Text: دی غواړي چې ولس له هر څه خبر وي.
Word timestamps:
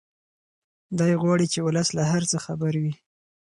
دی 0.97 1.13
غواړي 1.21 1.45
چې 1.53 1.59
ولس 1.67 1.87
له 1.97 2.03
هر 2.11 2.23
څه 2.31 2.37
خبر 2.45 2.73
وي. 2.81 2.93